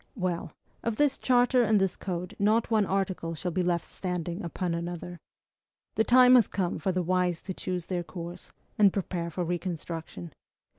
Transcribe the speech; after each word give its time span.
Well! 0.15 0.51
of 0.81 0.95
this 0.95 1.19
charter 1.19 1.61
and 1.61 1.79
this 1.79 1.95
code 1.95 2.35
not 2.39 2.71
one 2.71 2.87
article 2.87 3.35
shall 3.35 3.51
be 3.51 3.61
left 3.61 3.87
standing 3.87 4.43
upon 4.43 4.73
another! 4.73 5.19
The 5.93 6.03
time 6.03 6.33
has 6.33 6.47
come 6.47 6.79
for 6.79 6.91
the 6.91 7.03
wise 7.03 7.39
to 7.43 7.53
choose 7.53 7.85
their 7.85 8.01
course, 8.03 8.51
and 8.79 8.91
prepare 8.91 9.29
for 9.29 9.43
reconstruction. 9.43 10.33